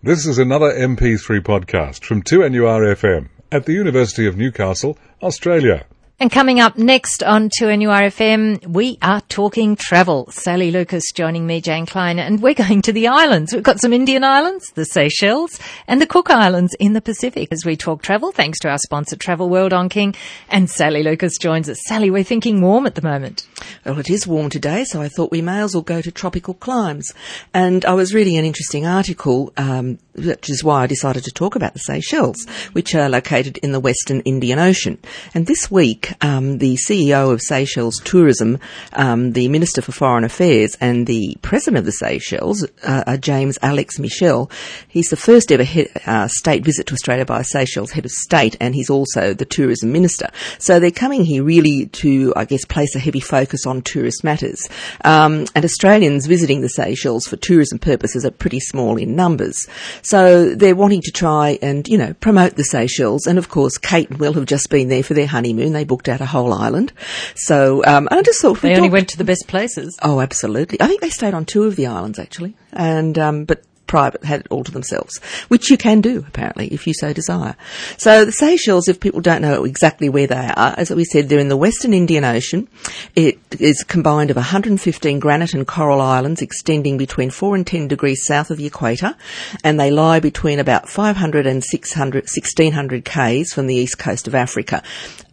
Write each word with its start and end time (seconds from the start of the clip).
This 0.00 0.26
is 0.26 0.38
another 0.38 0.72
MP3 0.72 1.40
podcast 1.40 2.04
from 2.04 2.22
2NURFM 2.22 3.30
at 3.50 3.66
the 3.66 3.72
University 3.72 4.28
of 4.28 4.36
Newcastle, 4.36 4.96
Australia. 5.20 5.86
And 6.20 6.30
coming 6.30 6.60
up 6.60 6.78
next 6.78 7.24
on 7.24 7.48
2NURFM, 7.60 8.68
we 8.68 8.98
are 9.02 9.20
talking 9.22 9.74
travel. 9.74 10.30
Sally 10.30 10.70
Lucas 10.70 11.02
joining 11.12 11.48
me, 11.48 11.60
Jane 11.60 11.84
Klein, 11.84 12.20
and 12.20 12.40
we're 12.40 12.54
going 12.54 12.80
to 12.82 12.92
the 12.92 13.08
islands. 13.08 13.52
We've 13.52 13.62
got 13.64 13.80
some 13.80 13.92
Indian 13.92 14.22
islands, 14.22 14.70
the 14.70 14.84
Seychelles, 14.84 15.58
and 15.88 16.00
the 16.00 16.06
Cook 16.06 16.30
Islands 16.30 16.76
in 16.78 16.92
the 16.92 17.00
Pacific 17.00 17.48
as 17.50 17.64
we 17.64 17.76
talk 17.76 18.00
travel, 18.00 18.30
thanks 18.30 18.60
to 18.60 18.68
our 18.68 18.78
sponsor 18.78 19.16
Travel 19.16 19.48
World 19.48 19.72
on 19.72 19.88
King. 19.88 20.14
And 20.48 20.70
Sally 20.70 21.02
Lucas 21.02 21.38
joins 21.38 21.68
us. 21.68 21.78
Sally, 21.86 22.08
we're 22.08 22.22
thinking 22.22 22.60
warm 22.60 22.86
at 22.86 22.94
the 22.94 23.02
moment. 23.02 23.48
Well, 23.84 23.98
it 23.98 24.10
is 24.10 24.26
warm 24.26 24.50
today, 24.50 24.84
so 24.84 25.00
I 25.02 25.08
thought 25.08 25.30
we 25.30 25.42
may 25.42 25.60
as 25.60 25.74
well 25.74 25.82
go 25.82 26.00
to 26.00 26.10
tropical 26.10 26.54
climes. 26.54 27.12
And 27.54 27.84
I 27.84 27.94
was 27.94 28.14
reading 28.14 28.36
an 28.36 28.44
interesting 28.44 28.86
article, 28.86 29.52
um, 29.56 29.98
which 30.14 30.50
is 30.50 30.62
why 30.62 30.82
I 30.82 30.86
decided 30.86 31.24
to 31.24 31.30
talk 31.30 31.56
about 31.56 31.72
the 31.72 31.80
Seychelles, 31.80 32.46
which 32.72 32.94
are 32.94 33.08
located 33.08 33.58
in 33.58 33.72
the 33.72 33.80
Western 33.80 34.20
Indian 34.20 34.58
Ocean. 34.58 34.98
And 35.34 35.46
this 35.46 35.70
week, 35.70 36.12
um, 36.22 36.58
the 36.58 36.76
CEO 36.76 37.32
of 37.32 37.40
Seychelles 37.42 38.00
Tourism, 38.04 38.58
um, 38.92 39.32
the 39.32 39.48
Minister 39.48 39.82
for 39.82 39.92
Foreign 39.92 40.24
Affairs, 40.24 40.76
and 40.80 41.06
the 41.06 41.36
President 41.42 41.78
of 41.78 41.84
the 41.84 41.92
Seychelles, 41.92 42.66
uh, 42.84 43.16
James 43.16 43.58
Alex 43.62 43.98
Michel. 43.98 44.50
He's 44.86 45.08
the 45.08 45.16
first 45.16 45.52
ever 45.52 45.62
he- 45.62 45.88
uh, 46.06 46.28
state 46.28 46.64
visit 46.64 46.86
to 46.86 46.94
Australia 46.94 47.24
by 47.24 47.40
a 47.40 47.44
Seychelles 47.44 47.92
head 47.92 48.04
of 48.04 48.10
state, 48.10 48.56
and 48.60 48.74
he's 48.74 48.90
also 48.90 49.34
the 49.34 49.44
Tourism 49.44 49.92
Minister. 49.92 50.28
So 50.58 50.80
they're 50.80 50.90
coming 50.90 51.24
here 51.24 51.42
really 51.42 51.86
to, 51.86 52.32
I 52.36 52.44
guess, 52.44 52.64
place 52.64 52.94
a 52.94 52.98
heavy 52.98 53.20
focus 53.20 53.57
on 53.66 53.82
tourist 53.82 54.24
matters. 54.24 54.66
Um, 55.04 55.46
and 55.54 55.64
Australians 55.64 56.26
visiting 56.26 56.62
the 56.62 56.68
Seychelles 56.68 57.26
for 57.26 57.36
tourism 57.36 57.78
purposes 57.78 58.24
are 58.24 58.30
pretty 58.30 58.60
small 58.60 58.96
in 58.96 59.14
numbers. 59.14 59.66
So 60.02 60.54
they're 60.54 60.74
wanting 60.74 61.02
to 61.02 61.10
try 61.10 61.58
and, 61.60 61.86
you 61.86 61.98
know, 61.98 62.14
promote 62.14 62.56
the 62.56 62.64
Seychelles. 62.64 63.26
And 63.26 63.38
of 63.38 63.50
course, 63.50 63.76
Kate 63.76 64.08
and 64.08 64.18
Will 64.18 64.32
have 64.32 64.46
just 64.46 64.70
been 64.70 64.88
there 64.88 65.02
for 65.02 65.14
their 65.14 65.26
honeymoon. 65.26 65.72
They 65.72 65.84
booked 65.84 65.98
booked 65.98 66.08
out 66.08 66.20
a 66.20 66.26
whole 66.26 66.52
island. 66.52 66.92
So 67.34 67.84
um, 67.84 68.08
I 68.10 68.22
just 68.22 68.40
thought 68.40 68.60
they 68.60 68.76
only 68.76 68.88
went 68.88 69.08
to 69.10 69.18
the 69.18 69.24
best 69.24 69.48
places. 69.48 69.98
Oh, 70.02 70.20
absolutely. 70.20 70.80
I 70.80 70.86
think 70.86 71.00
they 71.00 71.10
stayed 71.10 71.34
on 71.34 71.44
two 71.44 71.64
of 71.64 71.74
the 71.76 71.86
islands 71.86 72.18
actually, 72.18 72.54
and 72.72 73.18
um, 73.18 73.44
but 73.44 73.62
private, 73.88 74.22
had 74.24 74.40
it 74.40 74.46
all 74.50 74.62
to 74.62 74.70
themselves, 74.70 75.18
which 75.48 75.70
you 75.70 75.76
can 75.76 76.00
do 76.00 76.24
apparently 76.28 76.68
if 76.68 76.86
you 76.86 76.94
so 76.94 77.12
desire. 77.12 77.56
So 77.96 78.24
the 78.24 78.32
Seychelles, 78.32 78.86
if 78.86 79.00
people 79.00 79.20
don't 79.20 79.42
know 79.42 79.64
exactly 79.64 80.08
where 80.08 80.28
they 80.28 80.36
are, 80.36 80.74
as 80.76 80.90
we 80.90 81.04
said, 81.04 81.28
they're 81.28 81.40
in 81.40 81.48
the 81.48 81.56
Western 81.56 81.92
Indian 81.92 82.24
Ocean. 82.24 82.68
It 83.16 83.38
is 83.58 83.82
combined 83.82 84.30
of 84.30 84.36
115 84.36 85.18
granite 85.18 85.54
and 85.54 85.66
coral 85.66 86.00
islands 86.00 86.42
extending 86.42 86.96
between 86.98 87.30
4 87.30 87.56
and 87.56 87.66
10 87.66 87.88
degrees 87.88 88.24
south 88.24 88.50
of 88.50 88.58
the 88.58 88.66
equator, 88.66 89.16
and 89.64 89.80
they 89.80 89.90
lie 89.90 90.20
between 90.20 90.60
about 90.60 90.88
500 90.88 91.46
and 91.46 91.64
600, 91.64 92.24
1600 92.24 93.04
k's 93.04 93.52
from 93.52 93.66
the 93.66 93.74
east 93.74 93.98
coast 93.98 94.28
of 94.28 94.34
Africa 94.34 94.82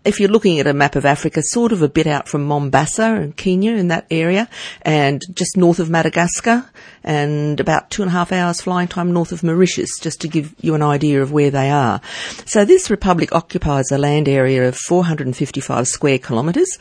if 0.05 0.19
you're 0.19 0.29
looking 0.29 0.59
at 0.59 0.67
a 0.67 0.73
map 0.73 0.95
of 0.95 1.05
Africa, 1.05 1.41
sort 1.43 1.71
of 1.71 1.81
a 1.81 1.89
bit 1.89 2.07
out 2.07 2.27
from 2.27 2.45
Mombasa 2.45 3.15
and 3.15 3.35
Kenya 3.35 3.73
in 3.73 3.89
that 3.89 4.05
area, 4.11 4.47
and 4.81 5.21
just 5.33 5.57
north 5.57 5.79
of 5.79 5.89
Madagascar, 5.89 6.69
and 7.03 7.59
about 7.59 7.89
two 7.89 8.01
and 8.01 8.09
a 8.09 8.13
half 8.13 8.31
hours 8.31 8.61
flying 8.61 8.87
time 8.87 9.13
north 9.13 9.31
of 9.31 9.43
Mauritius, 9.43 9.99
just 9.99 10.21
to 10.21 10.27
give 10.27 10.53
you 10.61 10.75
an 10.75 10.81
idea 10.81 11.21
of 11.21 11.31
where 11.31 11.51
they 11.51 11.69
are. 11.69 12.01
So 12.45 12.65
this 12.65 12.89
republic 12.89 13.33
occupies 13.33 13.91
a 13.91 13.97
land 13.97 14.27
area 14.27 14.67
of 14.67 14.75
455 14.75 15.87
square 15.87 16.19
kilometres, 16.19 16.77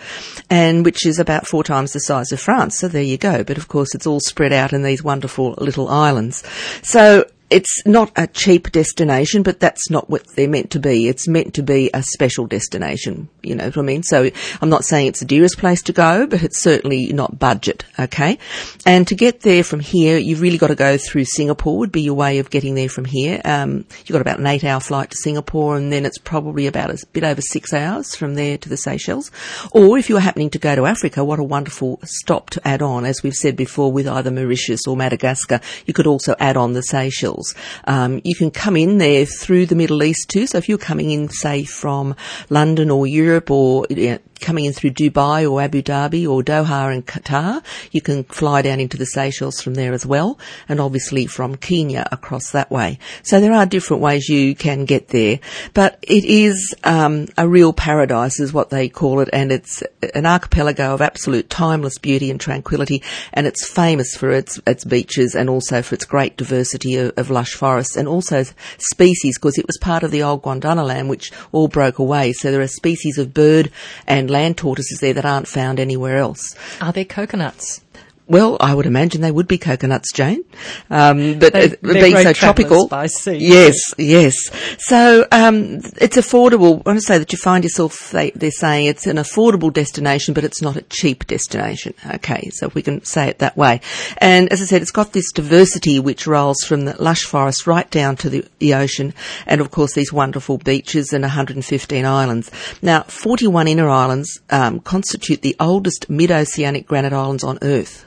and 0.50 0.84
which 0.84 1.06
is 1.06 1.18
about 1.18 1.46
four 1.46 1.64
times 1.64 1.92
the 1.92 2.00
size 2.00 2.32
of 2.32 2.40
France. 2.40 2.78
So 2.78 2.88
there 2.88 3.02
you 3.02 3.18
go. 3.18 3.44
But 3.44 3.58
of 3.58 3.68
course, 3.68 3.94
it's 3.94 4.06
all 4.06 4.20
spread 4.20 4.52
out 4.52 4.72
in 4.72 4.82
these 4.82 5.02
wonderful 5.02 5.54
little 5.58 5.88
islands. 5.88 6.42
So 6.82 7.26
it's 7.50 7.82
not 7.86 8.10
a 8.16 8.26
cheap 8.26 8.72
destination, 8.72 9.42
but 9.42 9.60
that's 9.60 9.90
not 9.90 10.08
what 10.08 10.26
they're 10.34 10.48
meant 10.48 10.70
to 10.72 10.80
be. 10.80 11.08
It's 11.08 11.28
meant 11.28 11.54
to 11.54 11.62
be 11.62 11.90
a 11.92 12.02
special 12.02 12.46
destination. 12.46 13.28
You 13.44 13.54
know 13.54 13.66
what 13.66 13.78
I 13.78 13.82
mean? 13.82 14.02
So 14.02 14.30
I'm 14.60 14.70
not 14.70 14.84
saying 14.84 15.08
it's 15.08 15.20
the 15.20 15.26
dearest 15.26 15.58
place 15.58 15.82
to 15.82 15.92
go, 15.92 16.26
but 16.26 16.42
it's 16.42 16.62
certainly 16.62 17.12
not 17.12 17.38
budget. 17.38 17.84
Okay. 17.98 18.38
And 18.86 19.06
to 19.08 19.14
get 19.14 19.40
there 19.40 19.64
from 19.64 19.80
here, 19.80 20.18
you've 20.18 20.40
really 20.40 20.58
got 20.58 20.68
to 20.68 20.74
go 20.74 20.96
through 20.98 21.24
Singapore 21.24 21.78
would 21.78 21.92
be 21.92 22.02
your 22.02 22.14
way 22.14 22.38
of 22.38 22.50
getting 22.50 22.74
there 22.74 22.88
from 22.88 23.04
here. 23.04 23.40
Um, 23.44 23.84
you've 23.98 24.12
got 24.12 24.20
about 24.20 24.38
an 24.38 24.46
eight 24.46 24.64
hour 24.64 24.80
flight 24.80 25.10
to 25.10 25.16
Singapore 25.16 25.76
and 25.76 25.92
then 25.92 26.04
it's 26.06 26.18
probably 26.18 26.66
about 26.66 26.90
a 26.90 27.06
bit 27.12 27.24
over 27.24 27.40
six 27.40 27.72
hours 27.72 28.14
from 28.14 28.34
there 28.34 28.58
to 28.58 28.68
the 28.68 28.76
Seychelles. 28.76 29.30
Or 29.72 29.98
if 29.98 30.08
you're 30.08 30.20
happening 30.20 30.50
to 30.50 30.58
go 30.58 30.74
to 30.74 30.86
Africa, 30.86 31.24
what 31.24 31.38
a 31.38 31.44
wonderful 31.44 32.00
stop 32.04 32.50
to 32.50 32.66
add 32.66 32.82
on. 32.82 33.04
As 33.04 33.22
we've 33.22 33.34
said 33.34 33.56
before 33.56 33.92
with 33.92 34.06
either 34.06 34.30
Mauritius 34.30 34.86
or 34.86 34.96
Madagascar, 34.96 35.60
you 35.86 35.94
could 35.94 36.06
also 36.06 36.34
add 36.38 36.56
on 36.56 36.72
the 36.72 36.82
Seychelles. 36.82 37.54
Um, 37.86 38.20
you 38.24 38.34
can 38.34 38.50
come 38.50 38.76
in 38.76 38.98
there 38.98 39.26
through 39.26 39.66
the 39.66 39.74
Middle 39.74 40.02
East 40.02 40.28
too. 40.28 40.46
So 40.46 40.58
if 40.58 40.68
you're 40.68 40.78
coming 40.78 41.10
in, 41.10 41.28
say, 41.28 41.64
from 41.64 42.14
London 42.50 42.90
or 42.90 43.06
Europe 43.06 43.33
or 43.50 43.86
you 43.90 44.10
know, 44.10 44.18
coming 44.40 44.64
in 44.64 44.72
through 44.72 44.90
Dubai 44.90 45.50
or 45.50 45.60
Abu 45.60 45.82
Dhabi 45.82 46.28
or 46.28 46.42
Doha 46.42 46.92
and 46.92 47.06
Qatar. 47.06 47.62
You 47.90 48.00
can 48.00 48.24
fly 48.24 48.62
down 48.62 48.80
into 48.80 48.96
the 48.96 49.06
Seychelles 49.06 49.60
from 49.60 49.74
there 49.74 49.92
as 49.92 50.04
well, 50.06 50.38
and 50.68 50.80
obviously 50.80 51.26
from 51.26 51.56
Kenya 51.56 52.06
across 52.12 52.50
that 52.52 52.70
way. 52.70 52.98
So 53.22 53.40
there 53.40 53.52
are 53.52 53.66
different 53.66 54.02
ways 54.02 54.28
you 54.28 54.54
can 54.54 54.84
get 54.84 55.08
there, 55.08 55.40
but 55.72 55.98
it 56.02 56.24
is 56.24 56.74
um, 56.84 57.28
a 57.36 57.48
real 57.48 57.72
paradise, 57.72 58.40
is 58.40 58.52
what 58.52 58.70
they 58.70 58.88
call 58.88 59.20
it, 59.20 59.28
and 59.32 59.52
it's 59.52 59.82
an 60.14 60.26
archipelago 60.26 60.94
of 60.94 61.00
absolute 61.00 61.50
timeless 61.50 61.98
beauty 61.98 62.30
and 62.30 62.40
tranquility, 62.40 63.02
and 63.32 63.46
it's 63.46 63.66
famous 63.66 64.14
for 64.14 64.30
its 64.30 64.60
its 64.66 64.84
beaches 64.84 65.34
and 65.34 65.48
also 65.48 65.82
for 65.82 65.94
its 65.94 66.04
great 66.04 66.36
diversity 66.36 66.96
of, 66.96 67.12
of 67.16 67.30
lush 67.30 67.54
forests 67.54 67.96
and 67.96 68.08
also 68.08 68.44
species, 68.78 69.38
because 69.38 69.58
it 69.58 69.66
was 69.66 69.78
part 69.80 70.02
of 70.02 70.10
the 70.10 70.22
old 70.22 70.42
Gondwanaland, 70.42 71.08
which 71.08 71.32
all 71.52 71.68
broke 71.68 71.98
away. 71.98 72.32
So 72.32 72.50
there 72.50 72.60
are 72.60 72.66
species 72.66 73.18
of 73.18 73.34
bird 73.34 73.70
and 74.06 74.23
land 74.30 74.56
tortoises 74.56 75.00
there 75.00 75.12
that 75.14 75.24
aren't 75.24 75.48
found 75.48 75.78
anywhere 75.78 76.18
else. 76.18 76.56
Are 76.80 76.92
there 76.92 77.04
coconuts? 77.04 77.80
Well, 78.26 78.56
I 78.58 78.74
would 78.74 78.86
imagine 78.86 79.20
they 79.20 79.30
would 79.30 79.46
be 79.46 79.58
coconuts, 79.58 80.10
Jane. 80.10 80.44
Um, 80.88 81.38
but 81.38 81.52
they, 81.52 81.76
being 81.82 82.16
so 82.16 82.32
tropical, 82.32 82.88
by 82.88 83.06
sea. 83.06 83.36
Yes, 83.36 83.76
yes. 83.98 84.34
So 84.78 85.26
um, 85.30 85.80
it's 86.00 86.16
affordable. 86.16 86.80
I 86.86 86.90
want 86.90 86.98
to 87.00 87.02
say 87.02 87.18
that 87.18 87.30
you 87.32 87.38
find 87.38 87.64
yourself. 87.64 88.12
They, 88.12 88.32
are 88.32 88.50
saying 88.50 88.86
it's 88.86 89.06
an 89.06 89.16
affordable 89.16 89.70
destination, 89.70 90.32
but 90.32 90.42
it's 90.42 90.62
not 90.62 90.76
a 90.76 90.82
cheap 90.82 91.26
destination. 91.26 91.92
Okay, 92.14 92.48
so 92.54 92.70
we 92.72 92.80
can 92.80 93.04
say 93.04 93.28
it 93.28 93.40
that 93.40 93.58
way. 93.58 93.82
And 94.16 94.50
as 94.50 94.62
I 94.62 94.64
said, 94.64 94.80
it's 94.80 94.90
got 94.90 95.12
this 95.12 95.30
diversity 95.30 96.00
which 96.00 96.26
rolls 96.26 96.64
from 96.64 96.86
the 96.86 96.96
lush 97.02 97.24
forest 97.24 97.66
right 97.66 97.90
down 97.90 98.16
to 98.16 98.30
the, 98.30 98.46
the 98.58 98.72
ocean, 98.72 99.12
and 99.46 99.60
of 99.60 99.70
course 99.70 99.92
these 99.92 100.14
wonderful 100.14 100.56
beaches 100.56 101.12
and 101.12 101.22
115 101.22 102.06
islands. 102.06 102.50
Now, 102.80 103.02
41 103.02 103.68
inner 103.68 103.90
islands 103.90 104.40
um, 104.48 104.80
constitute 104.80 105.42
the 105.42 105.56
oldest 105.60 106.08
mid-oceanic 106.08 106.86
granite 106.86 107.12
islands 107.12 107.44
on 107.44 107.58
Earth 107.60 108.06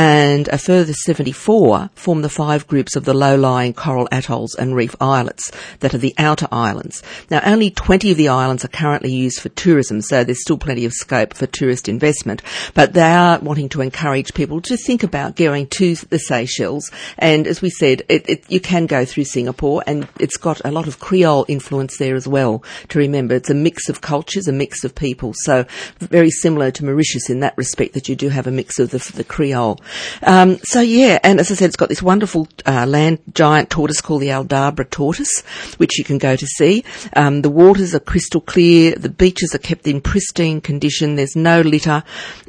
and 0.00 0.48
a 0.48 0.56
further 0.56 0.94
74 0.94 1.90
form 1.94 2.22
the 2.22 2.30
five 2.30 2.66
groups 2.66 2.96
of 2.96 3.04
the 3.04 3.12
low-lying 3.12 3.74
coral 3.74 4.08
atolls 4.10 4.54
and 4.54 4.74
reef 4.74 4.96
islets 4.98 5.52
that 5.80 5.92
are 5.92 5.98
the 5.98 6.14
outer 6.16 6.48
islands. 6.50 7.02
Now, 7.30 7.42
only 7.44 7.70
20 7.70 8.12
of 8.12 8.16
the 8.16 8.28
islands 8.28 8.64
are 8.64 8.68
currently 8.68 9.12
used 9.12 9.40
for 9.40 9.50
tourism, 9.50 10.00
so 10.00 10.24
there's 10.24 10.40
still 10.40 10.56
plenty 10.56 10.86
of 10.86 10.94
scope 10.94 11.34
for 11.34 11.46
tourist 11.46 11.86
investment, 11.86 12.40
but 12.72 12.94
they 12.94 13.12
are 13.12 13.40
wanting 13.40 13.68
to 13.68 13.82
encourage 13.82 14.32
people 14.32 14.62
to 14.62 14.78
think 14.78 15.02
about 15.02 15.36
going 15.36 15.66
to 15.66 15.94
the 15.96 16.18
Seychelles, 16.18 16.90
and 17.18 17.46
as 17.46 17.60
we 17.60 17.68
said, 17.68 18.00
it, 18.08 18.26
it, 18.26 18.50
you 18.50 18.58
can 18.58 18.86
go 18.86 19.04
through 19.04 19.24
Singapore, 19.24 19.84
and 19.86 20.08
it's 20.18 20.38
got 20.38 20.62
a 20.64 20.70
lot 20.70 20.88
of 20.88 20.98
Creole 20.98 21.44
influence 21.46 21.98
there 21.98 22.14
as 22.14 22.26
well, 22.26 22.64
to 22.88 22.98
remember. 22.98 23.34
It's 23.34 23.50
a 23.50 23.54
mix 23.54 23.90
of 23.90 24.00
cultures, 24.00 24.48
a 24.48 24.52
mix 24.52 24.82
of 24.82 24.94
people, 24.94 25.34
so 25.42 25.66
very 25.98 26.30
similar 26.30 26.70
to 26.70 26.86
Mauritius 26.86 27.28
in 27.28 27.40
that 27.40 27.58
respect, 27.58 27.92
that 27.92 28.08
you 28.08 28.16
do 28.16 28.30
have 28.30 28.46
a 28.46 28.50
mix 28.50 28.78
of 28.78 28.92
the, 28.92 29.12
the 29.14 29.24
Creole. 29.24 29.78
Um, 30.22 30.58
so 30.62 30.80
yeah, 30.80 31.18
and 31.22 31.40
as 31.40 31.50
I 31.50 31.54
said, 31.54 31.66
it's 31.66 31.76
got 31.76 31.88
this 31.88 32.02
wonderful 32.02 32.48
uh, 32.66 32.86
land 32.86 33.18
giant 33.32 33.70
tortoise 33.70 34.00
called 34.00 34.22
the 34.22 34.28
Aldabra 34.28 34.88
tortoise, 34.90 35.40
which 35.76 35.98
you 35.98 36.04
can 36.04 36.18
go 36.18 36.36
to 36.36 36.46
see. 36.46 36.84
Um, 37.14 37.42
the 37.42 37.50
waters 37.50 37.94
are 37.94 38.00
crystal 38.00 38.40
clear. 38.40 38.94
The 38.94 39.08
beaches 39.08 39.54
are 39.54 39.58
kept 39.58 39.86
in 39.86 40.00
pristine 40.00 40.60
condition. 40.60 41.16
There's 41.16 41.36
no 41.36 41.60
litter. 41.60 42.02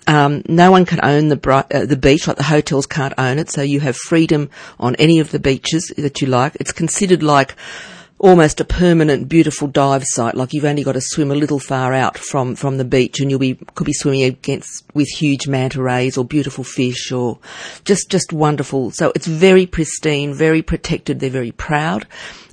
Um, 0.07 0.43
no 0.47 0.71
one 0.71 0.85
can 0.85 0.99
own 1.03 1.29
the 1.29 1.65
uh, 1.71 1.85
the 1.85 1.97
beach, 1.97 2.27
like 2.27 2.37
the 2.37 2.43
hotels 2.43 2.85
can't 2.85 3.13
own 3.17 3.39
it. 3.39 3.51
So 3.51 3.61
you 3.61 3.79
have 3.81 3.95
freedom 3.95 4.49
on 4.79 4.95
any 4.95 5.19
of 5.19 5.31
the 5.31 5.39
beaches 5.39 5.93
that 5.97 6.21
you 6.21 6.27
like. 6.27 6.57
It's 6.59 6.71
considered 6.71 7.23
like 7.23 7.55
almost 8.21 8.61
a 8.61 8.65
permanent, 8.65 9.27
beautiful 9.27 9.67
dive 9.67 10.03
site. 10.05 10.35
Like 10.35 10.53
you've 10.53 10.63
only 10.63 10.83
got 10.83 10.91
to 10.91 11.01
swim 11.01 11.31
a 11.31 11.35
little 11.35 11.59
far 11.59 11.91
out 11.91 12.19
from, 12.19 12.55
from 12.55 12.77
the 12.77 12.85
beach 12.85 13.19
and 13.19 13.31
you'll 13.31 13.39
be, 13.39 13.55
could 13.73 13.85
be 13.85 13.93
swimming 13.93 14.23
against, 14.23 14.85
with 14.93 15.07
huge 15.07 15.47
manta 15.47 15.81
rays 15.81 16.17
or 16.17 16.23
beautiful 16.23 16.63
fish 16.63 17.11
or 17.11 17.39
just, 17.83 18.11
just 18.11 18.31
wonderful. 18.31 18.91
So 18.91 19.11
it's 19.15 19.25
very 19.25 19.65
pristine, 19.65 20.35
very 20.35 20.61
protected. 20.61 21.19
They're 21.19 21.31
very 21.31 21.51
proud. 21.51 22.05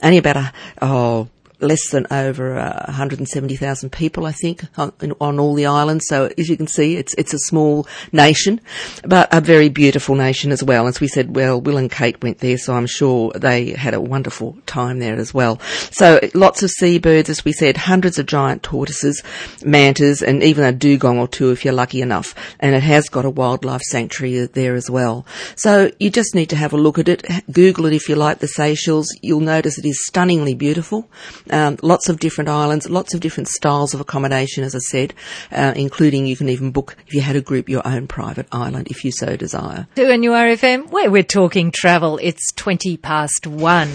Only 0.03 0.17
about 0.17 0.37
a, 0.39 0.53
oh, 0.81 1.29
less 1.61 1.91
than 1.91 2.07
over 2.11 2.57
uh, 2.59 2.85
170,000 2.87 3.91
people, 3.91 4.27
I 4.27 4.33
think, 4.33 4.65
on, 4.77 4.93
on, 5.21 5.39
all 5.39 5.55
the 5.55 5.67
islands. 5.67 6.05
So 6.09 6.31
as 6.39 6.49
you 6.49 6.57
can 6.57 6.67
see, 6.67 6.97
it's 6.97 7.15
it's 7.15 7.35
a 7.35 7.39
small 7.39 7.87
nation, 8.13 8.61
but 9.05 9.29
a 9.33 9.41
very 9.41 9.69
beautiful 9.69 10.15
nation 10.15 10.53
as 10.53 10.63
well. 10.63 10.87
As 10.87 11.01
we 11.01 11.09
said, 11.09 11.35
well, 11.35 11.61
Will 11.61 11.77
and 11.77 11.91
Kate 11.91 12.23
went 12.23 12.39
there, 12.39 12.59
so 12.59 12.75
I'm 12.75 12.87
sure 12.87 13.33
they 13.33 13.71
had 13.71 13.95
a 13.95 14.01
wonderful 14.01 14.57
time 14.67 14.99
there 14.99 15.17
as 15.17 15.35
well. 15.35 15.61
So 15.91 16.21
lots 16.35 16.63
of 16.63 16.71
seabirds, 16.71 17.29
as 17.29 17.45
we 17.45 17.53
said, 17.53 17.77
hundreds 17.77 18.19
of 18.19 18.27
giant 18.27 18.63
tortoises, 18.63 19.23
mantas, 19.65 20.23
and 20.23 20.43
even 20.43 20.65
a 20.65 20.73
dugong 20.73 21.19
or 21.19 21.29
two 21.29 21.51
if 21.51 21.65
you're 21.65 21.75
lucky 21.75 22.03
enough. 22.03 22.35
And 22.61 22.75
it 22.75 22.83
has 22.83 23.09
got 23.09 23.25
a 23.25 23.31
wildlife 23.31 23.83
sanctuary 23.83 24.47
there 24.47 24.75
as 24.75 24.91
well. 24.91 25.27
So 25.57 25.91
you 25.99 26.11
just 26.11 26.35
need 26.35 26.51
to 26.51 26.57
have 26.57 26.73
a 26.73 26.77
look 26.77 26.99
at 26.99 27.09
it. 27.09 27.27
Google 27.51 27.87
it 27.87 27.93
if 27.93 28.09
you 28.09 28.15
like 28.15 28.39
the 28.39 28.49
Seychelles. 28.49 29.09
You'll 29.23 29.41
notice 29.41 29.79
it 29.79 29.87
is 29.87 30.07
stunningly 30.07 30.55
beautiful. 30.55 31.09
Um, 31.51 31.79
lots 31.83 32.09
of 32.09 32.19
different 32.19 32.51
islands, 32.51 32.89
lots 32.89 33.15
of 33.15 33.21
different 33.21 33.49
styles 33.49 33.95
of 33.95 34.01
accommodation, 34.01 34.65
as 34.65 34.75
I 34.75 34.79
said, 34.79 35.15
uh, 35.53 35.73
including 35.77 36.27
you 36.27 36.37
can 36.37 36.49
even 36.49 36.71
book, 36.71 36.97
if 37.07 37.15
you 37.15 37.21
had 37.21 37.37
a 37.37 37.41
group, 37.41 37.69
your 37.69 37.87
own 37.87 38.07
private 38.07 38.47
island 38.53 38.89
if 38.89 39.05
you 39.05 39.13
so 39.13 39.37
desire. 39.37 39.87
2NURFM, 39.97 40.91
where 40.91 41.11
we're 41.11 41.23
talking 41.23 41.71
travel, 41.71 42.19
it's 42.23 42.53
20 42.53 42.97
past 42.99 43.47
one 43.47 43.91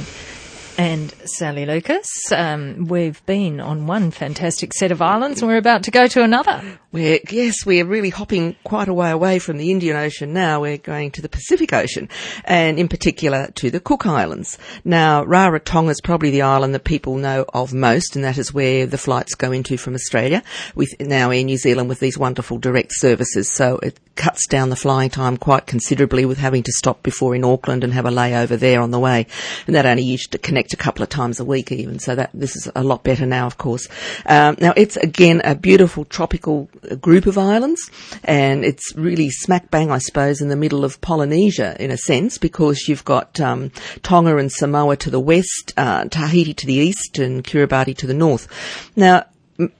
and 0.77 1.13
Sally 1.25 1.65
Lucas. 1.65 2.09
Um, 2.31 2.85
we've 2.85 3.23
been 3.25 3.59
on 3.59 3.87
one 3.87 4.11
fantastic 4.11 4.73
set 4.73 4.91
of 4.91 5.01
islands 5.01 5.41
and 5.41 5.49
we're 5.49 5.57
about 5.57 5.83
to 5.83 5.91
go 5.91 6.07
to 6.07 6.23
another. 6.23 6.79
We're, 6.93 7.21
yes, 7.31 7.65
we're 7.65 7.85
really 7.85 8.11
hopping 8.11 8.55
quite 8.63 8.87
a 8.87 8.93
way 8.93 9.09
away 9.09 9.39
from 9.39 9.57
the 9.57 9.71
Indian 9.71 9.97
Ocean 9.97 10.31
now. 10.31 10.61
We're 10.61 10.77
going 10.77 11.09
to 11.13 11.23
the 11.23 11.27
Pacific 11.27 11.73
Ocean 11.73 12.07
and 12.45 12.77
in 12.77 12.87
particular 12.87 13.47
to 13.55 13.71
the 13.71 13.79
Cook 13.79 14.05
Islands. 14.05 14.59
Now, 14.85 15.25
Rarotonga 15.25 15.89
is 15.89 16.01
probably 16.01 16.29
the 16.29 16.43
island 16.43 16.75
that 16.75 16.83
people 16.83 17.15
know 17.15 17.45
of 17.51 17.73
most 17.73 18.15
and 18.15 18.23
that 18.23 18.37
is 18.37 18.53
where 18.53 18.85
the 18.85 18.99
flights 18.99 19.33
go 19.33 19.51
into 19.51 19.75
from 19.75 19.95
Australia 19.95 20.43
with 20.75 20.93
now 20.99 21.31
Air 21.31 21.43
New 21.43 21.57
Zealand 21.57 21.89
with 21.89 21.99
these 21.99 22.15
wonderful 22.15 22.59
direct 22.59 22.91
services. 22.93 23.51
So 23.51 23.79
it 23.79 23.99
cuts 24.15 24.45
down 24.45 24.69
the 24.69 24.75
flying 24.75 25.09
time 25.09 25.37
quite 25.37 25.65
considerably 25.65 26.25
with 26.25 26.37
having 26.37 26.61
to 26.61 26.71
stop 26.71 27.01
before 27.01 27.33
in 27.33 27.43
Auckland 27.43 27.83
and 27.83 27.93
have 27.93 28.05
a 28.05 28.11
layover 28.11 28.59
there 28.59 28.81
on 28.81 28.91
the 28.91 28.99
way. 28.99 29.25
And 29.65 29.75
that 29.75 29.87
only 29.87 30.03
used 30.03 30.31
to 30.33 30.37
connect 30.37 30.73
a 30.73 30.77
couple 30.77 31.01
of 31.01 31.09
times 31.09 31.39
a 31.39 31.45
week 31.45 31.71
even. 31.71 31.97
So 31.97 32.13
that 32.13 32.29
this 32.35 32.55
is 32.55 32.69
a 32.75 32.83
lot 32.83 33.03
better 33.03 33.25
now, 33.25 33.47
of 33.47 33.57
course. 33.57 33.87
Um, 34.27 34.57
now 34.59 34.73
it's 34.77 34.97
again 34.97 35.41
a 35.43 35.55
beautiful 35.55 36.05
tropical 36.05 36.69
group 37.01 37.25
of 37.25 37.37
islands 37.37 37.89
and 38.23 38.63
it's 38.63 38.95
really 38.95 39.29
smack 39.29 39.71
bang, 39.71 39.91
I 39.91 39.99
suppose, 39.99 40.41
in 40.41 40.49
the 40.49 40.55
middle 40.55 40.85
of 40.85 41.01
Polynesia 41.01 41.75
in 41.79 41.91
a 41.91 41.97
sense 41.97 42.37
because 42.37 42.87
you've 42.87 43.05
got 43.05 43.39
um, 43.39 43.71
Tonga 44.01 44.37
and 44.37 44.51
Samoa 44.51 44.97
to 44.97 45.09
the 45.09 45.19
west, 45.19 45.73
uh, 45.77 46.05
Tahiti 46.05 46.53
to 46.53 46.67
the 46.67 46.73
east 46.73 47.19
and 47.19 47.43
Kiribati 47.43 47.95
to 47.97 48.07
the 48.07 48.13
north. 48.13 48.47
Now 48.95 49.25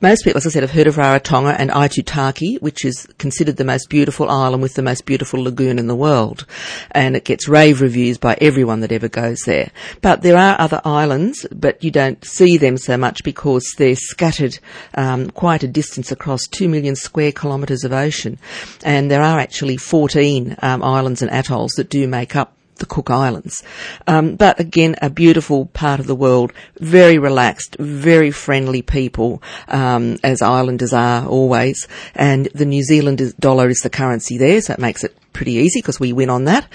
most 0.01 0.23
people, 0.23 0.37
as 0.37 0.45
I 0.45 0.49
said, 0.49 0.63
have 0.63 0.71
heard 0.71 0.87
of 0.87 0.95
Rarotonga 0.95 1.55
and 1.57 1.69
Aitutaki, 1.69 2.61
which 2.61 2.85
is 2.85 3.07
considered 3.17 3.57
the 3.57 3.63
most 3.63 3.89
beautiful 3.89 4.29
island 4.29 4.61
with 4.61 4.75
the 4.75 4.81
most 4.81 5.05
beautiful 5.05 5.43
lagoon 5.43 5.79
in 5.79 5.87
the 5.87 5.95
world. 5.95 6.45
And 6.91 7.15
it 7.15 7.25
gets 7.25 7.47
rave 7.47 7.81
reviews 7.81 8.17
by 8.17 8.37
everyone 8.41 8.81
that 8.81 8.91
ever 8.91 9.07
goes 9.07 9.39
there. 9.45 9.71
But 10.01 10.21
there 10.21 10.37
are 10.37 10.59
other 10.59 10.81
islands, 10.85 11.45
but 11.51 11.83
you 11.83 11.91
don't 11.91 12.23
see 12.25 12.57
them 12.57 12.77
so 12.77 12.97
much 12.97 13.23
because 13.23 13.65
they're 13.77 13.95
scattered 13.95 14.59
um, 14.95 15.29
quite 15.31 15.63
a 15.63 15.67
distance 15.67 16.11
across 16.11 16.47
two 16.47 16.69
million 16.69 16.95
square 16.95 17.31
kilometres 17.31 17.83
of 17.83 17.93
ocean. 17.93 18.37
And 18.83 19.09
there 19.09 19.21
are 19.21 19.39
actually 19.39 19.77
14 19.77 20.57
um, 20.61 20.83
islands 20.83 21.21
and 21.21 21.31
atolls 21.31 21.73
that 21.73 21.89
do 21.89 22.07
make 22.07 22.35
up 22.35 22.55
the 22.75 22.85
Cook 22.85 23.09
Islands. 23.09 23.63
Um, 24.07 24.35
but 24.35 24.59
again, 24.59 24.95
a 25.01 25.09
beautiful 25.09 25.67
part 25.67 25.99
of 25.99 26.07
the 26.07 26.15
world, 26.15 26.53
very 26.79 27.17
relaxed, 27.17 27.75
very 27.79 28.31
friendly 28.31 28.81
people, 28.81 29.41
um, 29.67 30.17
as 30.23 30.41
islanders 30.41 30.93
are 30.93 31.25
always. 31.25 31.87
And 32.15 32.47
the 32.53 32.65
New 32.65 32.83
Zealand 32.83 33.21
dollar 33.39 33.69
is 33.69 33.79
the 33.79 33.89
currency 33.89 34.37
there, 34.37 34.61
so 34.61 34.73
it 34.73 34.79
makes 34.79 35.03
it 35.03 35.15
pretty 35.33 35.53
easy 35.53 35.79
because 35.79 35.99
we 35.99 36.13
win 36.13 36.29
on 36.29 36.45
that. 36.45 36.67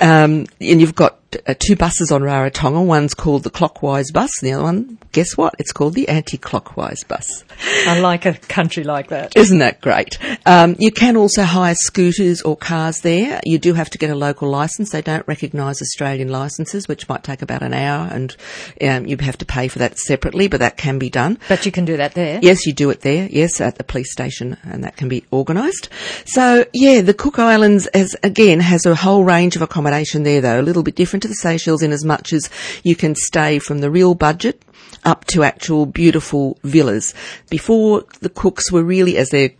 Um, 0.00 0.46
and 0.60 0.80
you've 0.80 0.94
got 0.94 1.25
uh, 1.46 1.54
two 1.58 1.76
buses 1.76 2.10
on 2.12 2.22
Rarotonga. 2.22 2.84
One's 2.84 3.14
called 3.14 3.42
the 3.42 3.50
clockwise 3.50 4.10
bus, 4.10 4.30
and 4.40 4.48
the 4.48 4.54
other 4.54 4.64
one, 4.64 4.98
guess 5.12 5.36
what? 5.36 5.54
It's 5.58 5.72
called 5.72 5.94
the 5.94 6.08
anti-clockwise 6.08 7.04
bus. 7.04 7.44
I 7.86 8.00
like 8.00 8.26
a 8.26 8.34
country 8.34 8.84
like 8.84 9.08
that. 9.08 9.36
Isn't 9.36 9.58
that 9.58 9.80
great? 9.80 10.18
Um, 10.46 10.76
you 10.78 10.92
can 10.92 11.16
also 11.16 11.42
hire 11.42 11.74
scooters 11.74 12.42
or 12.42 12.56
cars 12.56 13.00
there. 13.00 13.40
You 13.44 13.58
do 13.58 13.74
have 13.74 13.90
to 13.90 13.98
get 13.98 14.10
a 14.10 14.14
local 14.14 14.48
license. 14.48 14.90
They 14.90 15.02
don't 15.02 15.26
recognise 15.26 15.80
Australian 15.80 16.28
licenses, 16.28 16.86
which 16.88 17.08
might 17.08 17.24
take 17.24 17.42
about 17.42 17.62
an 17.62 17.74
hour, 17.74 18.08
and 18.12 18.36
um, 18.82 19.06
you 19.06 19.16
have 19.18 19.38
to 19.38 19.46
pay 19.46 19.68
for 19.68 19.78
that 19.80 19.98
separately, 19.98 20.48
but 20.48 20.60
that 20.60 20.76
can 20.76 20.98
be 20.98 21.10
done. 21.10 21.38
But 21.48 21.66
you 21.66 21.72
can 21.72 21.84
do 21.84 21.96
that 21.96 22.14
there. 22.14 22.38
Yes, 22.42 22.66
you 22.66 22.72
do 22.72 22.90
it 22.90 23.00
there. 23.00 23.28
Yes, 23.30 23.60
at 23.60 23.76
the 23.76 23.84
police 23.84 24.12
station, 24.12 24.56
and 24.62 24.84
that 24.84 24.96
can 24.96 25.08
be 25.08 25.24
organised. 25.32 25.88
So 26.26 26.66
yeah, 26.72 27.00
the 27.00 27.14
Cook 27.14 27.38
Islands, 27.38 27.86
as 27.88 28.14
again, 28.22 28.60
has 28.60 28.86
a 28.86 28.94
whole 28.94 29.24
range 29.24 29.56
of 29.56 29.62
accommodation 29.62 30.22
there, 30.22 30.40
though 30.40 30.60
a 30.60 30.62
little 30.62 30.82
bit 30.82 30.94
different 30.94 31.15
to 31.20 31.28
the 31.28 31.34
Seychelles 31.34 31.82
in 31.82 31.92
as 31.92 32.04
much 32.04 32.32
as 32.32 32.50
you 32.82 32.96
can 32.96 33.14
stay 33.14 33.58
from 33.58 33.78
the 33.78 33.90
real 33.90 34.14
budget 34.14 34.62
up 35.04 35.24
to 35.26 35.42
actual 35.42 35.86
beautiful 35.86 36.58
villas. 36.62 37.14
Before 37.50 38.04
the 38.20 38.28
cooks 38.28 38.70
were 38.70 38.82
really, 38.82 39.16
as 39.16 39.30
they're 39.30 39.52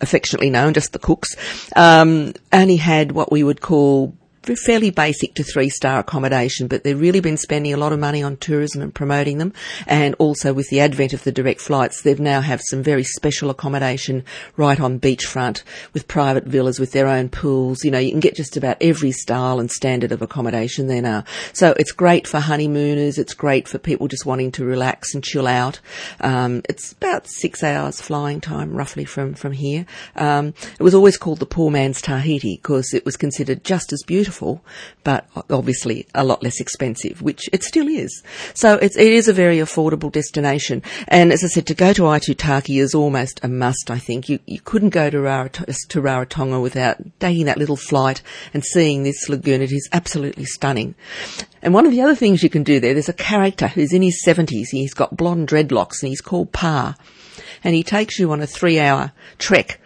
affectionately 0.00 0.50
known, 0.50 0.74
just 0.74 0.92
the 0.92 0.98
cooks, 0.98 1.36
um, 1.76 2.34
only 2.52 2.76
had 2.76 3.12
what 3.12 3.30
we 3.30 3.44
would 3.44 3.60
call 3.60 4.14
fairly 4.42 4.90
basic 4.90 5.34
to 5.34 5.44
three 5.44 5.68
star 5.68 6.00
accommodation, 6.00 6.66
but 6.66 6.82
they've 6.82 7.00
really 7.00 7.20
been 7.20 7.36
spending 7.36 7.72
a 7.72 7.76
lot 7.76 7.92
of 7.92 8.00
money 8.00 8.22
on 8.22 8.36
tourism 8.36 8.82
and 8.82 8.94
promoting 8.94 9.38
them. 9.38 9.52
And 9.86 10.14
also 10.18 10.52
with 10.52 10.68
the 10.68 10.80
advent 10.80 11.12
of 11.12 11.22
the 11.22 11.32
direct 11.32 11.60
flights, 11.60 12.02
they've 12.02 12.18
now 12.18 12.40
have 12.40 12.60
some 12.68 12.82
very 12.82 13.04
special 13.04 13.50
accommodation 13.50 14.24
right 14.56 14.80
on 14.80 14.98
beachfront 14.98 15.62
with 15.92 16.08
private 16.08 16.44
villas 16.44 16.80
with 16.80 16.92
their 16.92 17.06
own 17.06 17.28
pools. 17.28 17.84
You 17.84 17.92
know, 17.92 17.98
you 17.98 18.10
can 18.10 18.20
get 18.20 18.34
just 18.34 18.56
about 18.56 18.78
every 18.80 19.12
style 19.12 19.60
and 19.60 19.70
standard 19.70 20.12
of 20.12 20.22
accommodation 20.22 20.88
there 20.88 21.02
now. 21.02 21.24
So 21.52 21.74
it's 21.78 21.92
great 21.92 22.26
for 22.26 22.40
honeymooners. 22.40 23.18
It's 23.18 23.34
great 23.34 23.68
for 23.68 23.78
people 23.78 24.08
just 24.08 24.26
wanting 24.26 24.50
to 24.52 24.64
relax 24.64 25.14
and 25.14 25.22
chill 25.22 25.46
out. 25.46 25.80
Um, 26.20 26.62
it's 26.68 26.92
about 26.92 27.28
six 27.28 27.62
hours 27.62 28.00
flying 28.00 28.40
time 28.40 28.74
roughly 28.74 29.04
from, 29.04 29.34
from 29.34 29.52
here. 29.52 29.86
Um, 30.16 30.54
it 30.78 30.82
was 30.82 30.94
always 30.94 31.16
called 31.16 31.38
the 31.38 31.46
poor 31.46 31.70
man's 31.70 32.02
Tahiti 32.02 32.56
because 32.56 32.92
it 32.92 33.04
was 33.04 33.16
considered 33.16 33.62
just 33.62 33.92
as 33.92 34.02
beautiful 34.02 34.31
beautiful, 34.32 34.64
but 35.04 35.26
obviously 35.50 36.06
a 36.14 36.24
lot 36.24 36.42
less 36.42 36.60
expensive, 36.60 37.20
which 37.20 37.48
it 37.52 37.62
still 37.62 37.88
is. 37.88 38.22
So 38.54 38.76
it's, 38.76 38.96
it 38.96 39.12
is 39.12 39.28
a 39.28 39.32
very 39.32 39.58
affordable 39.58 40.10
destination. 40.10 40.82
And 41.08 41.32
as 41.32 41.44
I 41.44 41.48
said, 41.48 41.66
to 41.66 41.74
go 41.74 41.92
to 41.92 42.02
Aitutaki 42.02 42.80
is 42.80 42.94
almost 42.94 43.40
a 43.42 43.48
must, 43.48 43.90
I 43.90 43.98
think. 43.98 44.28
You, 44.28 44.38
you 44.46 44.60
couldn't 44.60 44.90
go 44.90 45.10
to, 45.10 45.18
Rarotonga, 45.18 45.76
to 45.88 46.00
Rarotonga 46.00 46.62
without 46.62 46.96
taking 47.20 47.46
that 47.46 47.58
little 47.58 47.76
flight 47.76 48.22
and 48.54 48.64
seeing 48.64 49.02
this 49.02 49.28
lagoon. 49.28 49.60
It 49.60 49.72
is 49.72 49.88
absolutely 49.92 50.46
stunning. 50.46 50.94
And 51.60 51.74
one 51.74 51.86
of 51.86 51.92
the 51.92 52.00
other 52.00 52.16
things 52.16 52.42
you 52.42 52.50
can 52.50 52.62
do 52.62 52.80
there, 52.80 52.94
there's 52.94 53.08
a 53.08 53.14
character 53.14 53.68
who's 53.68 53.92
in 53.92 54.02
his 54.02 54.24
70s. 54.26 54.68
He's 54.70 54.94
got 54.94 55.16
blonde 55.16 55.48
dreadlocks 55.48 56.02
and 56.02 56.08
he's 56.08 56.22
called 56.22 56.52
Pa. 56.52 56.96
And 57.64 57.74
he 57.74 57.82
takes 57.82 58.18
you 58.18 58.32
on 58.32 58.40
a 58.40 58.46
three 58.46 58.80
hour 58.80 59.12
trek 59.38 59.80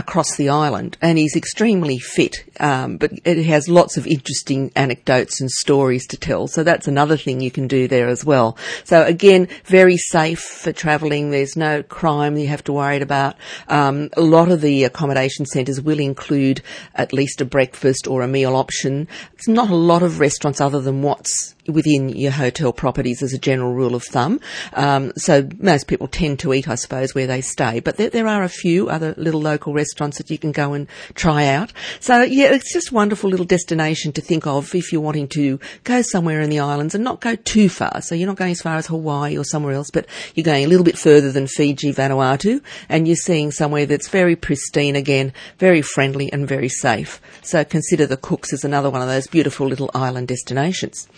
across 0.00 0.36
the 0.36 0.48
island, 0.48 0.96
and 1.00 1.18
he's 1.18 1.36
extremely 1.36 1.98
fit. 1.98 2.44
Um, 2.58 2.96
but 2.96 3.12
it 3.24 3.44
has 3.44 3.68
lots 3.68 3.96
of 3.96 4.06
interesting 4.06 4.72
anecdotes 4.74 5.40
and 5.40 5.50
stories 5.50 6.06
to 6.08 6.16
tell. 6.16 6.48
So 6.48 6.64
that's 6.64 6.88
another 6.88 7.16
thing 7.16 7.40
you 7.40 7.50
can 7.50 7.68
do 7.68 7.86
there 7.86 8.08
as 8.08 8.24
well. 8.24 8.56
So 8.84 9.04
again, 9.04 9.46
very 9.64 9.96
safe 9.96 10.40
for 10.40 10.72
travelling. 10.72 11.30
There's 11.30 11.56
no 11.56 11.82
crime 11.82 12.36
you 12.36 12.48
have 12.48 12.64
to 12.64 12.72
worry 12.72 13.00
about. 13.00 13.36
Um, 13.68 14.10
a 14.16 14.22
lot 14.22 14.50
of 14.50 14.60
the 14.60 14.84
accommodation 14.84 15.46
centres 15.46 15.80
will 15.80 16.00
include 16.00 16.62
at 16.94 17.12
least 17.12 17.40
a 17.40 17.44
breakfast 17.44 18.08
or 18.08 18.22
a 18.22 18.28
meal 18.28 18.56
option. 18.56 19.06
It's 19.34 19.48
not 19.48 19.70
a 19.70 19.76
lot 19.76 20.02
of 20.02 20.18
restaurants 20.18 20.60
other 20.60 20.80
than 20.80 21.02
what's 21.02 21.54
within 21.66 22.08
your 22.08 22.32
hotel 22.32 22.72
properties 22.72 23.22
as 23.22 23.32
a 23.32 23.38
general 23.38 23.72
rule 23.72 23.94
of 23.94 24.02
thumb. 24.04 24.40
Um, 24.72 25.12
so 25.16 25.48
most 25.58 25.86
people 25.86 26.08
tend 26.08 26.38
to 26.40 26.52
eat, 26.52 26.68
I 26.68 26.74
suppose, 26.74 27.14
where 27.14 27.26
they 27.26 27.40
stay. 27.40 27.80
But 27.80 27.96
there, 27.96 28.10
there, 28.10 28.26
are 28.26 28.42
a 28.42 28.48
few 28.48 28.88
other 28.88 29.14
little 29.16 29.40
local 29.40 29.72
restaurants 29.72 29.89
that 29.98 30.30
you 30.30 30.38
can 30.38 30.52
go 30.52 30.72
and 30.72 30.88
try 31.14 31.46
out. 31.46 31.72
So 32.00 32.22
yeah, 32.22 32.52
it's 32.52 32.72
just 32.72 32.90
a 32.90 32.94
wonderful 32.94 33.30
little 33.30 33.46
destination 33.46 34.12
to 34.12 34.20
think 34.20 34.46
of 34.46 34.74
if 34.74 34.92
you're 34.92 35.00
wanting 35.00 35.28
to 35.28 35.58
go 35.84 36.02
somewhere 36.02 36.40
in 36.40 36.50
the 36.50 36.60
islands 36.60 36.94
and 36.94 37.04
not 37.04 37.20
go 37.20 37.36
too 37.36 37.68
far. 37.68 38.00
So 38.02 38.14
you're 38.14 38.26
not 38.26 38.36
going 38.36 38.52
as 38.52 38.62
far 38.62 38.76
as 38.76 38.86
Hawaii 38.86 39.36
or 39.36 39.44
somewhere 39.44 39.74
else, 39.74 39.90
but 39.90 40.06
you're 40.34 40.44
going 40.44 40.64
a 40.64 40.68
little 40.68 40.84
bit 40.84 40.98
further 40.98 41.32
than 41.32 41.46
Fiji, 41.46 41.92
Vanuatu, 41.92 42.62
and 42.88 43.06
you're 43.06 43.16
seeing 43.16 43.50
somewhere 43.50 43.86
that's 43.86 44.08
very 44.08 44.36
pristine 44.36 44.96
again, 44.96 45.32
very 45.58 45.82
friendly 45.82 46.32
and 46.32 46.46
very 46.46 46.68
safe. 46.68 47.20
So 47.42 47.64
consider 47.64 48.06
the 48.06 48.16
Cooks 48.16 48.52
as 48.52 48.64
another 48.64 48.90
one 48.90 49.02
of 49.02 49.08
those 49.08 49.26
beautiful 49.26 49.66
little 49.66 49.90
island 49.94 50.28
destinations. 50.28 51.08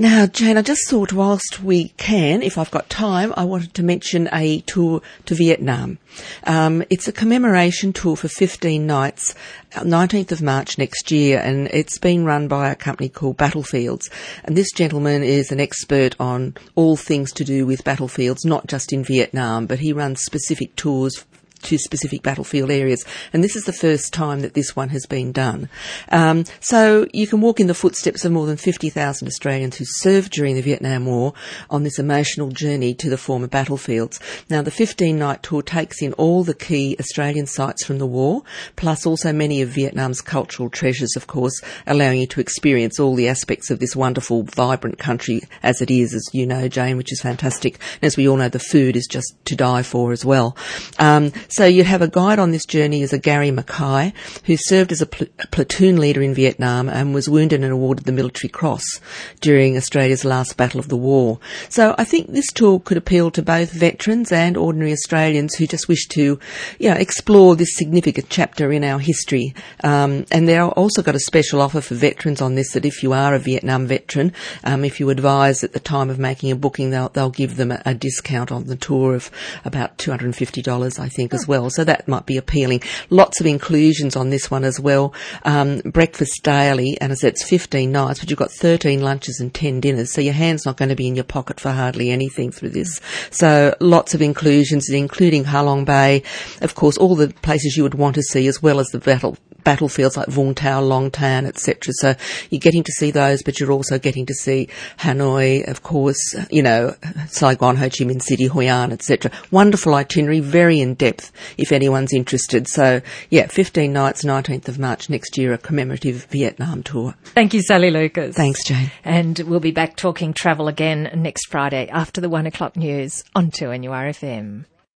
Now, 0.00 0.26
Jane, 0.26 0.56
I 0.56 0.62
just 0.62 0.88
thought 0.88 1.12
whilst 1.12 1.60
we 1.60 1.88
can, 1.96 2.40
if 2.40 2.56
I've 2.56 2.70
got 2.70 2.88
time, 2.88 3.34
I 3.36 3.42
wanted 3.42 3.74
to 3.74 3.82
mention 3.82 4.28
a 4.32 4.60
tour 4.60 5.02
to 5.24 5.34
Vietnam. 5.34 5.98
Um, 6.44 6.84
it's 6.88 7.08
a 7.08 7.12
commemoration 7.12 7.92
tour 7.92 8.14
for 8.14 8.28
15 8.28 8.86
nights, 8.86 9.34
19th 9.72 10.30
uh, 10.30 10.34
of 10.36 10.42
March 10.42 10.78
next 10.78 11.10
year, 11.10 11.40
and 11.40 11.66
it's 11.72 11.98
being 11.98 12.24
run 12.24 12.46
by 12.46 12.70
a 12.70 12.76
company 12.76 13.08
called 13.08 13.38
Battlefields. 13.38 14.08
And 14.44 14.56
this 14.56 14.70
gentleman 14.70 15.24
is 15.24 15.50
an 15.50 15.58
expert 15.58 16.14
on 16.20 16.54
all 16.76 16.96
things 16.96 17.32
to 17.32 17.42
do 17.42 17.66
with 17.66 17.82
battlefields, 17.82 18.44
not 18.44 18.68
just 18.68 18.92
in 18.92 19.02
Vietnam, 19.02 19.66
but 19.66 19.80
he 19.80 19.92
runs 19.92 20.22
specific 20.22 20.76
tours 20.76 21.24
to 21.62 21.78
specific 21.78 22.22
battlefield 22.22 22.70
areas. 22.70 23.04
And 23.32 23.42
this 23.42 23.56
is 23.56 23.64
the 23.64 23.72
first 23.72 24.12
time 24.12 24.40
that 24.40 24.54
this 24.54 24.76
one 24.76 24.88
has 24.90 25.06
been 25.06 25.32
done. 25.32 25.68
Um, 26.10 26.44
so 26.60 27.06
you 27.12 27.26
can 27.26 27.40
walk 27.40 27.60
in 27.60 27.66
the 27.66 27.74
footsteps 27.74 28.24
of 28.24 28.32
more 28.32 28.46
than 28.46 28.56
50,000 28.56 29.26
Australians 29.26 29.76
who 29.76 29.84
served 29.86 30.32
during 30.32 30.54
the 30.54 30.62
Vietnam 30.62 31.06
War 31.06 31.34
on 31.70 31.82
this 31.82 31.98
emotional 31.98 32.50
journey 32.50 32.94
to 32.94 33.10
the 33.10 33.18
former 33.18 33.46
battlefields. 33.46 34.20
Now, 34.50 34.62
the 34.62 34.70
15 34.70 35.18
night 35.18 35.42
tour 35.42 35.62
takes 35.62 36.02
in 36.02 36.12
all 36.14 36.44
the 36.44 36.54
key 36.54 36.96
Australian 36.98 37.46
sites 37.46 37.84
from 37.84 37.98
the 37.98 38.06
war, 38.06 38.42
plus 38.76 39.06
also 39.06 39.32
many 39.32 39.62
of 39.62 39.68
Vietnam's 39.70 40.20
cultural 40.20 40.70
treasures, 40.70 41.16
of 41.16 41.26
course, 41.26 41.60
allowing 41.86 42.20
you 42.20 42.26
to 42.28 42.40
experience 42.40 42.98
all 42.98 43.14
the 43.14 43.28
aspects 43.28 43.70
of 43.70 43.78
this 43.78 43.96
wonderful, 43.96 44.44
vibrant 44.44 44.98
country 44.98 45.42
as 45.62 45.80
it 45.80 45.90
is, 45.90 46.14
as 46.14 46.28
you 46.32 46.46
know, 46.46 46.68
Jane, 46.68 46.96
which 46.96 47.12
is 47.12 47.20
fantastic. 47.20 47.78
And 48.00 48.04
as 48.04 48.16
we 48.16 48.28
all 48.28 48.36
know, 48.36 48.48
the 48.48 48.58
food 48.58 48.96
is 48.96 49.06
just 49.06 49.34
to 49.46 49.56
die 49.56 49.82
for 49.82 50.12
as 50.12 50.24
well. 50.24 50.56
Um, 50.98 51.32
so 51.48 51.64
you 51.64 51.84
have 51.84 52.02
a 52.02 52.08
guide 52.08 52.38
on 52.38 52.50
this 52.50 52.66
journey 52.66 53.02
as 53.02 53.12
a 53.12 53.18
Gary 53.18 53.50
McKay, 53.50 54.12
who 54.44 54.56
served 54.56 54.92
as 54.92 55.00
a, 55.00 55.06
pl- 55.06 55.28
a, 55.38 55.46
platoon 55.46 55.98
leader 55.98 56.20
in 56.20 56.34
Vietnam 56.34 56.88
and 56.90 57.14
was 57.14 57.28
wounded 57.28 57.62
and 57.62 57.72
awarded 57.72 58.04
the 58.04 58.12
Military 58.12 58.50
Cross 58.50 59.00
during 59.40 59.76
Australia's 59.76 60.26
last 60.26 60.58
battle 60.58 60.78
of 60.78 60.88
the 60.88 60.96
war. 60.96 61.40
So 61.70 61.94
I 61.96 62.04
think 62.04 62.28
this 62.28 62.52
tour 62.52 62.80
could 62.80 62.98
appeal 62.98 63.30
to 63.30 63.42
both 63.42 63.72
veterans 63.72 64.30
and 64.30 64.56
ordinary 64.58 64.92
Australians 64.92 65.54
who 65.54 65.66
just 65.66 65.88
wish 65.88 66.06
to, 66.08 66.38
you 66.78 66.90
know, 66.90 66.96
explore 66.96 67.56
this 67.56 67.74
significant 67.76 68.28
chapter 68.28 68.70
in 68.70 68.84
our 68.84 68.98
history. 68.98 69.54
Um, 69.82 70.26
and 70.30 70.46
they've 70.46 70.60
also 70.60 71.02
got 71.02 71.14
a 71.14 71.20
special 71.20 71.62
offer 71.62 71.80
for 71.80 71.94
veterans 71.94 72.42
on 72.42 72.56
this 72.56 72.72
that 72.72 72.84
if 72.84 73.02
you 73.02 73.14
are 73.14 73.34
a 73.34 73.38
Vietnam 73.38 73.86
veteran, 73.86 74.34
um, 74.64 74.84
if 74.84 75.00
you 75.00 75.08
advise 75.08 75.64
at 75.64 75.72
the 75.72 75.80
time 75.80 76.10
of 76.10 76.18
making 76.18 76.50
a 76.50 76.56
booking, 76.56 76.90
they'll, 76.90 77.08
they'll 77.08 77.30
give 77.30 77.56
them 77.56 77.72
a, 77.72 77.82
a 77.86 77.94
discount 77.94 78.52
on 78.52 78.64
the 78.64 78.76
tour 78.76 79.14
of 79.14 79.30
about 79.64 79.96
$250, 79.96 80.98
I 80.98 81.08
think, 81.08 81.37
as 81.38 81.48
well. 81.48 81.70
So 81.70 81.84
that 81.84 82.08
might 82.08 82.26
be 82.26 82.36
appealing. 82.36 82.82
Lots 83.10 83.40
of 83.40 83.46
inclusions 83.46 84.16
on 84.16 84.30
this 84.30 84.50
one 84.50 84.64
as 84.64 84.80
well. 84.80 85.14
Um, 85.44 85.80
breakfast 85.80 86.42
daily, 86.42 86.98
and 87.00 87.12
as 87.12 87.24
it's 87.24 87.48
15 87.48 87.90
nights, 87.90 88.20
but 88.20 88.30
you've 88.30 88.38
got 88.38 88.50
13 88.50 89.00
lunches 89.02 89.40
and 89.40 89.52
10 89.52 89.80
dinners. 89.80 90.12
So 90.12 90.20
your 90.20 90.34
hand's 90.34 90.66
not 90.66 90.76
going 90.76 90.88
to 90.88 90.96
be 90.96 91.06
in 91.06 91.14
your 91.14 91.24
pocket 91.24 91.60
for 91.60 91.70
hardly 91.70 92.10
anything 92.10 92.50
through 92.50 92.70
this. 92.70 93.00
So 93.30 93.74
lots 93.80 94.14
of 94.14 94.22
inclusions, 94.22 94.88
including 94.90 95.44
Halong 95.44 95.84
Bay. 95.84 96.22
Of 96.60 96.74
course, 96.74 96.96
all 96.96 97.14
the 97.14 97.28
places 97.42 97.76
you 97.76 97.82
would 97.82 97.94
want 97.94 98.14
to 98.16 98.22
see 98.22 98.46
as 98.46 98.62
well 98.62 98.80
as 98.80 98.88
the 98.88 98.98
battle 98.98 99.36
battlefields 99.64 100.16
like 100.16 100.28
Vung 100.28 100.54
Tau, 100.54 100.80
Long 100.80 101.10
Tan, 101.10 101.46
etc. 101.46 101.92
So 101.94 102.14
you're 102.50 102.60
getting 102.60 102.84
to 102.84 102.92
see 102.92 103.10
those, 103.10 103.42
but 103.42 103.60
you're 103.60 103.72
also 103.72 103.98
getting 103.98 104.26
to 104.26 104.34
see 104.34 104.68
Hanoi, 104.98 105.68
of 105.68 105.82
course, 105.82 106.34
you 106.50 106.62
know, 106.62 106.94
Saigon, 107.28 107.76
Ho 107.76 107.84
Chi 107.84 108.04
Minh 108.04 108.22
City, 108.22 108.46
Hoi 108.46 108.68
An, 108.68 108.92
etc. 108.92 109.30
Wonderful 109.50 109.94
itinerary, 109.94 110.40
very 110.40 110.80
in 110.80 110.94
depth 110.94 111.32
if 111.56 111.72
anyone's 111.72 112.12
interested. 112.12 112.68
So 112.68 113.00
yeah, 113.30 113.46
15 113.46 113.92
nights, 113.92 114.24
19th 114.24 114.68
of 114.68 114.78
March 114.78 115.10
next 115.10 115.36
year, 115.36 115.52
a 115.52 115.58
commemorative 115.58 116.24
Vietnam 116.30 116.82
tour. 116.82 117.14
Thank 117.24 117.54
you, 117.54 117.62
Sally 117.62 117.90
Lucas. 117.90 118.36
Thanks, 118.36 118.64
Jane. 118.64 118.90
And 119.04 119.38
we'll 119.40 119.60
be 119.60 119.72
back 119.72 119.96
talking 119.96 120.32
travel 120.32 120.68
again 120.68 121.10
next 121.14 121.46
Friday 121.46 121.88
after 121.88 122.20
the 122.20 122.28
one 122.28 122.46
o'clock 122.46 122.76
news 122.76 123.24
on 123.34 123.50
2NURFM. 123.50 124.64